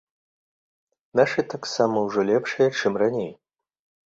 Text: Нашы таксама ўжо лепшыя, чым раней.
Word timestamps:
Нашы 1.19 1.45
таксама 1.55 1.97
ўжо 2.07 2.19
лепшыя, 2.31 2.67
чым 2.81 2.93
раней. 3.05 3.31